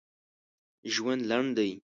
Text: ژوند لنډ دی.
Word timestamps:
ژوند 0.93 1.21
لنډ 1.29 1.49
دی. 1.57 1.71